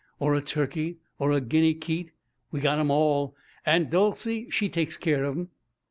Or 0.17 0.33
a 0.33 0.41
turkey? 0.41 0.97
Or 1.19 1.31
a 1.31 1.39
guinea 1.39 1.75
keet? 1.75 2.09
We 2.49 2.59
got 2.59 2.79
'em 2.79 2.89
all. 2.89 3.35
Aunt 3.67 3.91
Dolcey, 3.91 4.49
she 4.49 4.67
takes 4.67 4.97
care 4.97 5.23
of 5.23 5.37
'em." 5.37 5.49